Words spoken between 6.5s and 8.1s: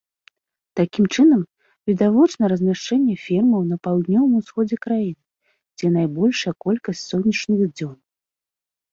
колькасць сонечных дзён.